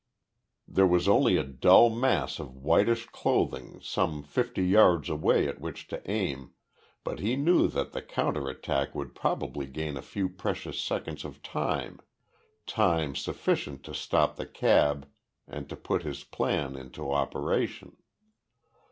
[0.67, 5.87] There was only a dull mass of whitish clothing some fifty yards away at which
[5.89, 6.53] to aim,
[7.03, 11.43] but he knew that the counter attack would probably gain a few precious seconds of
[11.43, 11.99] time
[12.65, 15.07] time sufficient to stop the cab
[15.47, 17.95] and to put his plan into operation.